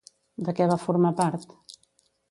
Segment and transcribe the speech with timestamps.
[0.47, 1.57] De què va formar part?